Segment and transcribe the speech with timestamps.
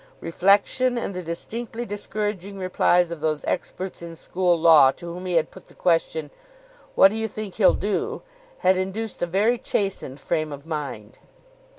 [0.19, 5.33] Reflection, and the distinctly discouraging replies of those experts in school law to whom he
[5.35, 6.31] had put the question,
[6.95, 8.23] "What d'you think he'll do?"
[8.65, 11.19] had induced a very chastened frame of mind.